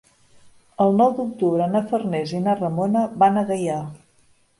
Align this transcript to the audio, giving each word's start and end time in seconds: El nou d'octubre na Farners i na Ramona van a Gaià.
El 0.85 0.95
nou 1.01 1.11
d'octubre 1.19 1.67
na 1.73 1.81
Farners 1.91 2.33
i 2.39 2.39
na 2.47 2.55
Ramona 2.61 3.05
van 3.25 3.39
a 3.43 3.45
Gaià. 3.51 3.77